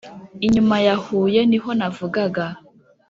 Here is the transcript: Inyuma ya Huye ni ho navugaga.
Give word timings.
Inyuma 0.45 0.75
ya 0.85 0.95
Huye 1.03 1.39
ni 1.49 1.57
ho 1.63 1.69
navugaga. 1.77 2.45